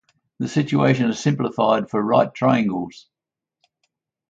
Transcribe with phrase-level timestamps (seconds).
[0.39, 3.07] The situation is simplified for right triangles.